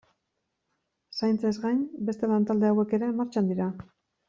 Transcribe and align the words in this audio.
Zaintzaz 1.19 1.51
gain, 1.67 1.85
beste 2.09 2.31
lantalde 2.33 2.73
hauek 2.73 2.99
ere 3.01 3.13
martxan 3.21 3.55
dira. 3.55 3.71